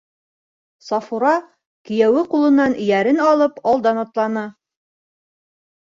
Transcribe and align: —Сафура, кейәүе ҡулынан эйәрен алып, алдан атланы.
—Сафура, 0.87 1.33
кейәүе 1.91 2.25
ҡулынан 2.33 2.75
эйәрен 2.83 3.23
алып, 3.29 3.63
алдан 3.75 4.05
атланы. 4.09 4.49